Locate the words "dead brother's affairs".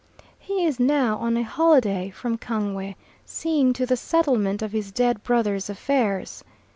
4.91-6.43